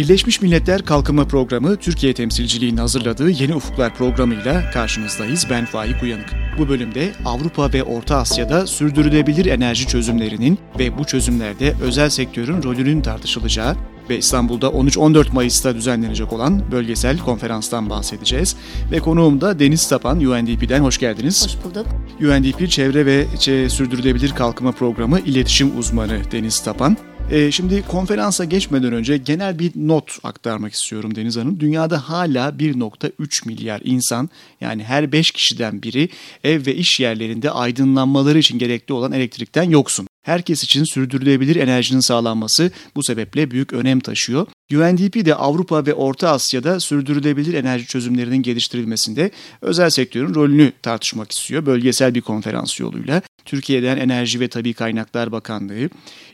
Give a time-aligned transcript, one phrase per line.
[0.00, 5.46] Birleşmiş Milletler Kalkınma Programı Türkiye temsilciliğinin hazırladığı Yeni Ufuklar programıyla karşınızdayız.
[5.50, 6.30] Ben Faik Uyanık.
[6.58, 13.00] Bu bölümde Avrupa ve Orta Asya'da sürdürülebilir enerji çözümlerinin ve bu çözümlerde özel sektörün rolünün
[13.00, 13.76] tartışılacağı
[14.10, 18.56] ve İstanbul'da 13-14 Mayıs'ta düzenlenecek olan bölgesel konferanstan bahsedeceğiz.
[18.92, 21.44] Ve konuğum da Deniz Tapan, UNDP'den hoş geldiniz.
[21.44, 21.86] Hoş bulduk.
[22.20, 23.26] UNDP Çevre ve
[23.68, 26.96] Sürdürülebilir Kalkınma Programı İletişim Uzmanı Deniz Tapan.
[27.30, 31.60] Ee, şimdi konferansa geçmeden önce genel bir not aktarmak istiyorum Deniz Hanım.
[31.60, 34.30] Dünyada hala 1.3 milyar insan
[34.60, 36.08] yani her 5 kişiden biri
[36.44, 40.09] ev ve iş yerlerinde aydınlanmaları için gerekli olan elektrikten yoksun.
[40.22, 44.46] Herkes için sürdürülebilir enerjinin sağlanması bu sebeple büyük önem taşıyor.
[44.72, 49.30] UNDP de Avrupa ve Orta Asya'da sürdürülebilir enerji çözümlerinin geliştirilmesinde
[49.62, 51.66] özel sektörün rolünü tartışmak istiyor.
[51.66, 55.88] Bölgesel bir konferans yoluyla Türkiye'den Enerji ve Tabi Kaynaklar Bakanlığı,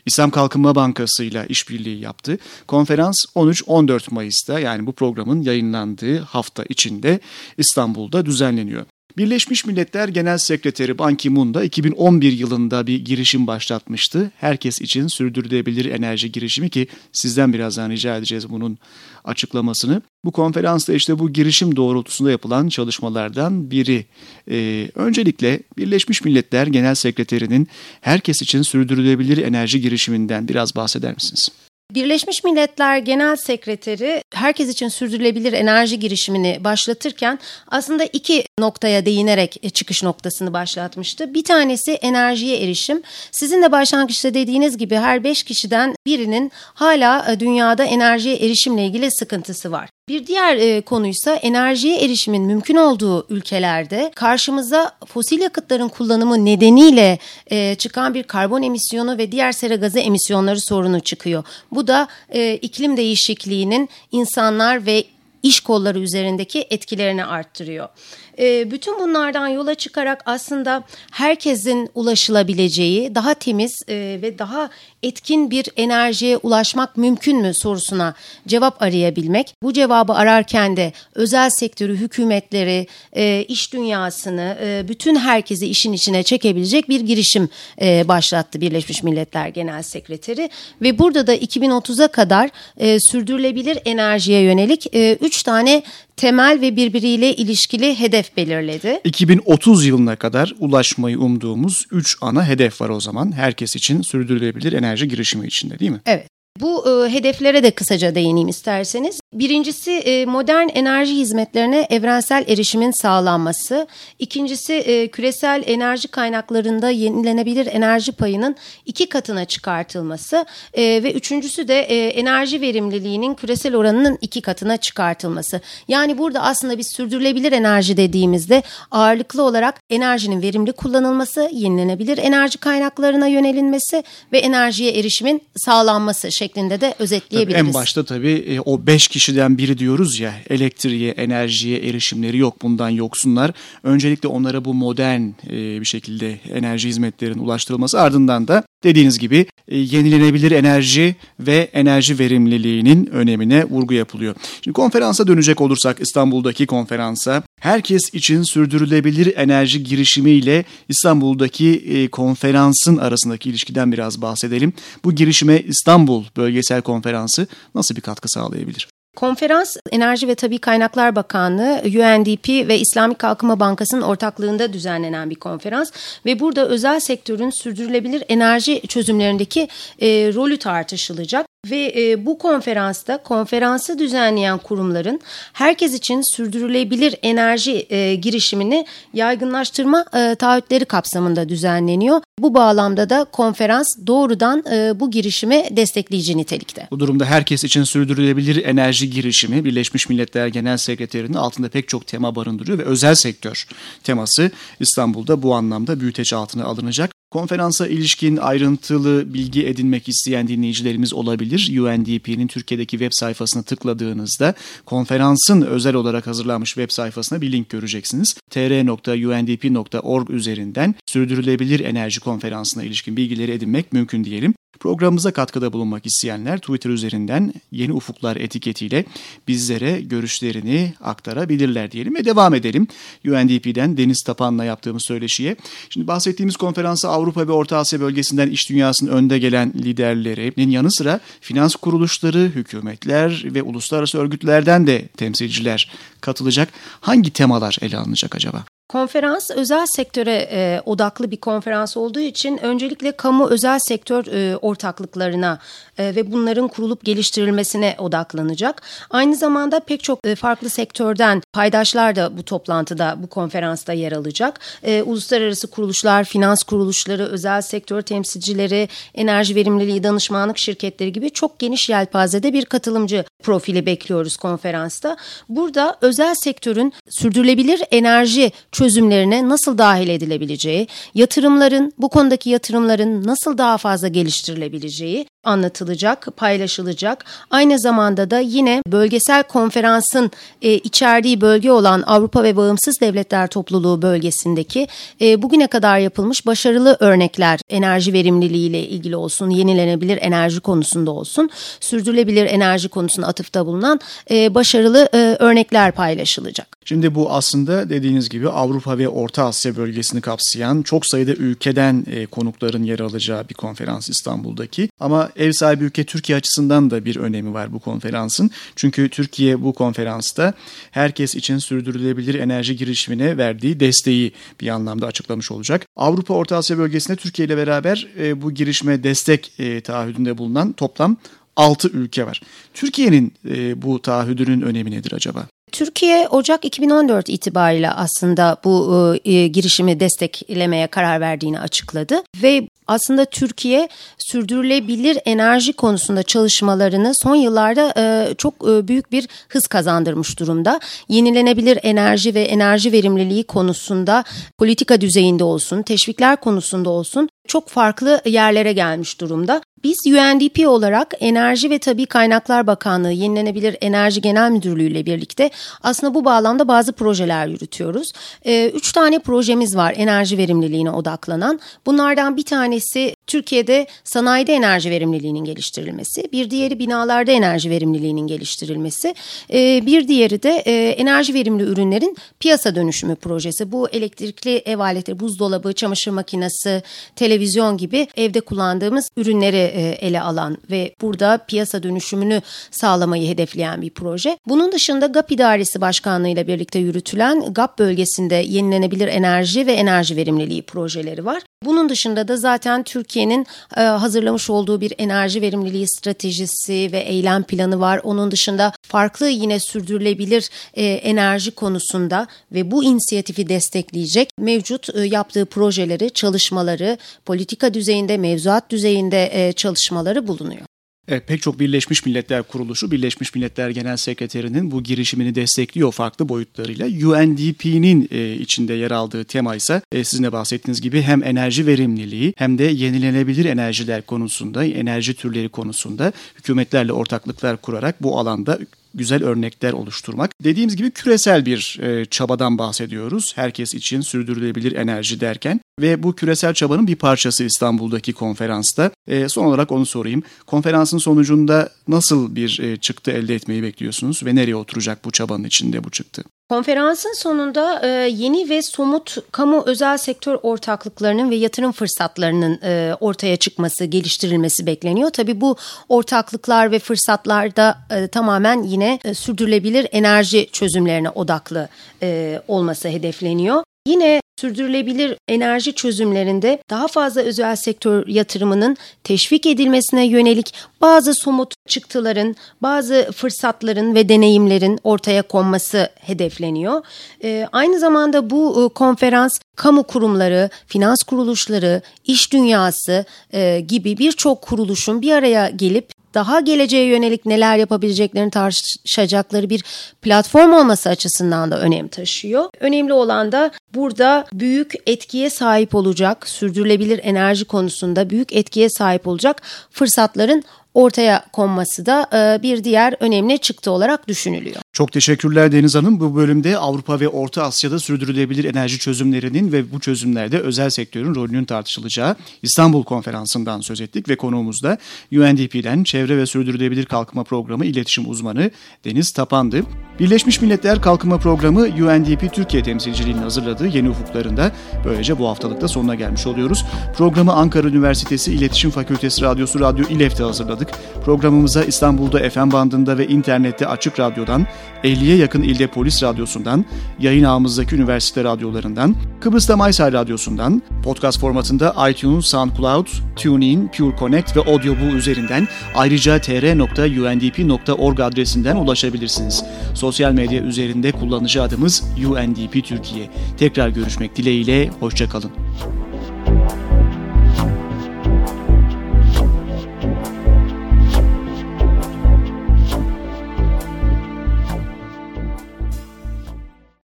[0.05, 2.37] İslam Kalkınma Bankası ile işbirliği yaptı.
[2.67, 7.19] Konferans 13-14 Mayıs'ta yani bu programın yayınlandığı hafta içinde
[7.57, 8.85] İstanbul'da düzenleniyor.
[9.17, 14.31] Birleşmiş Milletler Genel Sekreteri Ban Ki-moon da 2011 yılında bir girişim başlatmıştı.
[14.37, 18.77] Herkes için sürdürülebilir enerji girişimi ki sizden birazdan rica edeceğiz bunun
[19.23, 20.01] açıklamasını.
[20.25, 24.05] Bu konferansta işte bu girişim doğrultusunda yapılan çalışmalardan biri.
[24.51, 27.67] Ee, öncelikle Birleşmiş Milletler Genel Sekreterinin
[28.01, 31.49] herkes için sürdürülebilir enerji girişiminden biraz bahseder misiniz?
[31.91, 40.03] Birleşmiş Milletler Genel Sekreteri herkes için sürdürülebilir enerji girişimini başlatırken aslında iki noktaya değinerek çıkış
[40.03, 41.33] noktasını başlatmıştı.
[41.33, 43.01] Bir tanesi enerjiye erişim.
[43.31, 49.71] Sizin de başlangıçta dediğiniz gibi her beş kişiden birinin hala dünyada enerjiye erişimle ilgili sıkıntısı
[49.71, 49.89] var.
[50.09, 57.19] Bir diğer e, konuysa enerjiye erişimin mümkün olduğu ülkelerde karşımıza fosil yakıtların kullanımı nedeniyle
[57.51, 61.43] e, çıkan bir karbon emisyonu ve diğer sera gazı emisyonları sorunu çıkıyor.
[61.71, 65.03] Bu da e, iklim değişikliğinin insanlar ve
[65.43, 67.89] iş kolları üzerindeki etkilerini arttırıyor.
[68.39, 74.69] E, bütün bunlardan yola çıkarak aslında herkesin ulaşılabileceği daha temiz e, ve daha
[75.03, 78.13] etkin bir enerjiye ulaşmak mümkün mü sorusuna
[78.47, 79.55] cevap arayabilmek.
[79.63, 86.23] Bu cevabı ararken de özel sektörü, hükümetleri, e, iş dünyasını, e, bütün herkesi işin içine
[86.23, 87.49] çekebilecek bir girişim
[87.81, 90.49] e, başlattı Birleşmiş Milletler Genel Sekreteri.
[90.81, 95.83] Ve burada da 2030'a kadar e, sürdürülebilir enerjiye yönelik 3 e, tane
[96.17, 98.99] temel ve birbiriyle ilişkili hedef belirledi.
[99.03, 103.31] 2030 yılına kadar ulaşmayı umduğumuz 3 ana hedef var o zaman.
[103.31, 106.01] Herkes için sürdürülebilir enerji girişimi içinde değil mi?
[106.05, 106.36] Evet.
[106.59, 109.19] Bu e, hedeflere de kısaca değineyim isterseniz.
[109.33, 113.87] Birincisi e, modern enerji hizmetlerine evrensel erişimin sağlanması.
[114.19, 120.45] İkincisi e, küresel enerji kaynaklarında yenilenebilir enerji payının iki katına çıkartılması.
[120.73, 125.61] E, ve üçüncüsü de e, enerji verimliliğinin küresel oranının iki katına çıkartılması.
[125.87, 133.27] Yani burada aslında biz sürdürülebilir enerji dediğimizde ağırlıklı olarak enerjinin verimli kullanılması, yenilenebilir enerji kaynaklarına
[133.27, 137.59] yönelinmesi ve enerjiye erişimin sağlanması şeklinde de özetleyebiliriz.
[137.61, 142.61] Tabii en başta tabii e, o beş kişiden biri diyoruz ya elektriğe, enerjiye erişimleri yok
[142.61, 143.51] bundan yoksunlar.
[143.83, 149.77] Öncelikle onlara bu modern e, bir şekilde enerji hizmetlerinin ulaştırılması ardından da dediğiniz gibi e,
[149.77, 154.35] yenilenebilir enerji ve enerji verimliliğinin önemine vurgu yapılıyor.
[154.61, 163.91] Şimdi konferansa dönecek olursak İstanbul'daki konferansa herkes için sürdürülebilir enerji girişimiyle İstanbul'daki konferansın arasındaki ilişkiden
[163.91, 164.73] biraz bahsedelim.
[165.03, 168.87] Bu girişime İstanbul Bölgesel Konferansı nasıl bir katkı sağlayabilir?
[169.17, 175.91] Konferans Enerji ve Tabi Kaynaklar Bakanlığı, UNDP ve İslami Kalkınma Bankası'nın ortaklığında düzenlenen bir konferans
[176.25, 179.67] ve burada özel sektörün sürdürülebilir enerji çözümlerindeki
[180.01, 181.46] e, rolü tartışılacak.
[181.65, 185.19] Ve e, bu konferansta konferansı düzenleyen kurumların
[185.53, 192.21] herkes için sürdürülebilir enerji e, girişimini yaygınlaştırma e, taahhütleri kapsamında düzenleniyor.
[192.39, 196.87] Bu bağlamda da konferans doğrudan e, bu girişimi destekleyici nitelikte.
[196.91, 202.35] Bu durumda herkes için sürdürülebilir enerji girişimi Birleşmiş Milletler Genel Sekreterinin altında pek çok tema
[202.35, 203.67] barındırıyor ve özel sektör
[204.03, 207.16] teması İstanbul'da bu anlamda büyüteç altına alınacak.
[207.31, 211.79] Konferansa ilişkin ayrıntılı bilgi edinmek isteyen dinleyicilerimiz olabilir.
[211.79, 214.53] UNDP'nin Türkiye'deki web sayfasına tıkladığınızda
[214.85, 218.33] konferansın özel olarak hazırlanmış web sayfasına bir link göreceksiniz.
[218.49, 224.53] tr.undp.org üzerinden sürdürülebilir enerji konferansına ilişkin bilgileri edinmek mümkün diyelim.
[224.79, 229.05] Programımıza katkıda bulunmak isteyenler Twitter üzerinden Yeni Ufuklar etiketiyle
[229.47, 232.87] bizlere görüşlerini aktarabilirler diyelim ve devam edelim.
[233.27, 235.55] UNDP'den Deniz Tapan'la yaptığımız söyleşiye.
[235.89, 241.19] Şimdi bahsettiğimiz konferansa Avrupa ve Orta Asya bölgesinden iş dünyasının önde gelen liderlerinin yanı sıra
[241.41, 245.91] finans kuruluşları, hükümetler ve uluslararası örgütlerden de temsilciler
[246.21, 246.69] katılacak.
[247.01, 248.76] Hangi temalar ele alınacak acaba?
[248.89, 255.59] Konferans özel sektöre e, odaklı bir konferans olduğu için öncelikle kamu özel sektör e, ortaklıklarına
[255.97, 258.81] e, ve bunların kurulup geliştirilmesine odaklanacak.
[259.09, 264.59] Aynı zamanda pek çok e, farklı sektörden paydaşlar da bu toplantıda, bu konferansta yer alacak.
[264.83, 271.89] E, uluslararası kuruluşlar, finans kuruluşları, özel sektör temsilcileri, enerji verimliliği danışmanlık şirketleri gibi çok geniş
[271.89, 275.17] yelpazede bir katılımcı profili bekliyoruz konferansta.
[275.49, 283.77] Burada özel sektörün sürdürülebilir enerji çözümlerine nasıl dahil edilebileceği, yatırımların, bu konudaki yatırımların nasıl daha
[283.77, 287.25] fazla geliştirilebileceği anlatılacak, paylaşılacak.
[287.51, 294.01] Aynı zamanda da yine bölgesel konferansın e, içerdiği bölge olan Avrupa ve Bağımsız Devletler Topluluğu
[294.01, 294.87] bölgesindeki
[295.21, 301.49] e, bugüne kadar yapılmış başarılı örnekler enerji verimliliği ile ilgili olsun, yenilenebilir enerji konusunda olsun,
[301.79, 303.99] sürdürülebilir enerji konusunda atıfta bulunan
[304.31, 306.77] e, başarılı e, örnekler paylaşılacak.
[306.85, 308.49] Şimdi bu aslında dediğiniz gibi
[308.97, 314.89] ve Orta Asya bölgesini kapsayan çok sayıda ülkeden e, konukların yer alacağı bir konferans İstanbul'daki.
[314.99, 318.51] Ama ev sahibi ülke Türkiye açısından da bir önemi var bu konferansın.
[318.75, 320.53] Çünkü Türkiye bu konferansta
[320.91, 324.31] herkes için sürdürülebilir enerji girişimine verdiği desteği
[324.61, 325.85] bir anlamda açıklamış olacak.
[325.95, 331.17] Avrupa Orta Asya bölgesinde Türkiye ile beraber e, bu girişime destek e, taahhüdünde bulunan toplam
[331.55, 332.41] 6 ülke var.
[332.73, 335.47] Türkiye'nin e, bu taahhüdünün önemi nedir acaba?
[335.71, 343.89] Türkiye Ocak 2014 itibariyle aslında bu e, girişimi desteklemeye karar verdiğini açıkladı ve aslında Türkiye
[344.17, 350.79] sürdürülebilir enerji konusunda çalışmalarını son yıllarda e, çok e, büyük bir hız kazandırmış durumda.
[351.09, 354.23] Yenilenebilir enerji ve enerji verimliliği konusunda
[354.57, 359.61] politika düzeyinde olsun, teşvikler konusunda olsun çok farklı yerlere gelmiş durumda.
[359.83, 365.49] Biz UNDP olarak Enerji ve Tabi Kaynaklar Bakanlığı Yenilenebilir Enerji Genel Müdürlüğü ile birlikte
[365.83, 368.11] aslında bu bağlamda bazı projeler yürütüyoruz.
[368.45, 371.59] Ee, üç tane projemiz var enerji verimliliğine odaklanan.
[371.85, 379.15] Bunlardan bir tanesi Türkiye'de sanayide enerji verimliliğinin geliştirilmesi, bir diğeri binalarda enerji verimliliğinin geliştirilmesi,
[379.53, 383.71] ee, bir diğeri de e, enerji verimli ürünlerin piyasa dönüşümü projesi.
[383.71, 386.83] Bu elektrikli ev aletleri, buzdolabı, çamaşır makinesi,
[387.15, 387.36] televizyon
[387.77, 392.41] gibi evde kullandığımız ürünleri e, ele alan ve burada piyasa dönüşümünü
[392.71, 394.37] sağlamayı hedefleyen bir proje.
[394.47, 400.61] Bunun dışında GAP İdaresi Başkanlığı ile birlikte yürütülen GAP bölgesinde yenilenebilir enerji ve enerji verimliliği
[400.61, 401.43] projeleri var.
[401.63, 403.45] Bunun dışında da zaten Türkiye'nin
[403.77, 408.01] e, hazırlamış olduğu bir enerji verimliliği stratejisi ve eylem planı var.
[408.03, 415.45] Onun dışında farklı yine sürdürülebilir e, enerji konusunda ve bu inisiyatifi destekleyecek mevcut e, yaptığı
[415.45, 420.76] projeleri, çalışmaları, politika düzeyinde, mevzuat düzeyinde çalışmaları bulunuyor.
[421.09, 426.85] Evet, pek çok Birleşmiş Milletler Kuruluşu, Birleşmiş Milletler Genel Sekreterinin bu girişimini destekliyor farklı boyutlarıyla.
[426.85, 432.33] UNDP'nin e, içinde yer aldığı tema ise e, sizin de bahsettiğiniz gibi hem enerji verimliliği
[432.37, 438.59] hem de yenilenebilir enerjiler konusunda, enerji türleri konusunda hükümetlerle ortaklıklar kurarak bu alanda
[438.97, 440.31] güzel örnekler oluşturmak.
[440.43, 443.33] Dediğimiz gibi küresel bir e, çabadan bahsediyoruz.
[443.35, 448.91] Herkes için sürdürülebilir enerji derken ve bu küresel çabanın bir parçası İstanbul'daki konferansta.
[449.07, 450.23] E, son olarak onu sorayım.
[450.47, 455.83] Konferansın sonucunda nasıl bir e, çıktı elde etmeyi bekliyorsunuz ve nereye oturacak bu çabanın içinde
[455.83, 456.23] bu çıktı?
[456.49, 463.37] Konferansın sonunda e, yeni ve somut kamu özel sektör ortaklıklarının ve yatırım fırsatlarının e, ortaya
[463.37, 465.09] çıkması, geliştirilmesi bekleniyor.
[465.09, 465.55] Tabii bu
[465.89, 471.69] ortaklıklar ve fırsatlarda e, tamamen yine e, sürdürülebilir enerji çözümlerine odaklı
[472.01, 473.63] e, olması hedefleniyor.
[473.87, 482.35] Yine sürdürülebilir enerji çözümlerinde daha fazla özel sektör yatırımının teşvik edilmesine yönelik bazı somut çıktıların,
[482.61, 486.81] bazı fırsatların ve deneyimlerin ortaya konması hedefleniyor.
[487.23, 494.41] E, aynı zamanda bu e, konferans kamu kurumları, finans kuruluşları, iş dünyası e, gibi birçok
[494.41, 499.63] kuruluşun bir araya gelip daha geleceğe yönelik neler yapabileceklerini tartışacakları bir
[500.01, 502.49] platform olması açısından da önem taşıyor.
[502.59, 509.41] Önemli olan da burada büyük etkiye sahip olacak, sürdürülebilir enerji konusunda büyük etkiye sahip olacak
[509.71, 510.43] fırsatların
[510.73, 514.61] ortaya konması da e, bir diğer önemli çıktı olarak düşünülüyor.
[514.77, 515.99] Çok teşekkürler Deniz Hanım.
[515.99, 521.45] Bu bölümde Avrupa ve Orta Asya'da sürdürülebilir enerji çözümlerinin ve bu çözümlerde özel sektörün rolünün
[521.45, 524.77] tartışılacağı İstanbul Konferansı'ndan söz ettik ve konuğumuz da
[525.11, 528.51] UNDP'den Çevre ve Sürdürülebilir Kalkınma Programı İletişim Uzmanı
[528.85, 529.63] Deniz Tapan'dı.
[529.99, 534.51] Birleşmiş Milletler Kalkınma Programı UNDP Türkiye temsilciliğinin hazırladığı yeni ufuklarında
[534.85, 536.65] böylece bu haftalıkta sonuna gelmiş oluyoruz.
[536.97, 540.69] Programı Ankara Üniversitesi İletişim Fakültesi Radyosu Radyo İLEF'te hazırladık.
[541.05, 544.47] Programımıza İstanbul'da FM bandında ve internette Açık Radyo'dan
[544.83, 546.65] 50'ye yakın ilde polis radyosundan,
[546.99, 554.39] yayın ağımızdaki üniversite radyolarından, Kıbrıs'ta Maysay Radyosu'ndan, podcast formatında iTunes, SoundCloud, TuneIn, Pure Connect ve
[554.39, 559.43] Audioboo üzerinden ayrıca tr.undp.org adresinden ulaşabilirsiniz.
[559.73, 563.09] Sosyal medya üzerinde kullanıcı adımız UNDP Türkiye.
[563.37, 565.31] Tekrar görüşmek dileğiyle, hoşçakalın.